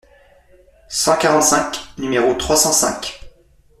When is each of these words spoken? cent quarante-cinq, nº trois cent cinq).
cent 0.89 1.15
quarante-cinq, 1.15 1.79
nº 1.99 2.35
trois 2.37 2.55
cent 2.57 2.71
cinq). 2.71 3.21